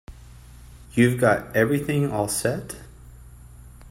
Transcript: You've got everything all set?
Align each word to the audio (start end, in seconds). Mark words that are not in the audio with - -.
You've 0.93 1.21
got 1.21 1.55
everything 1.55 2.11
all 2.11 2.27
set? 2.27 2.75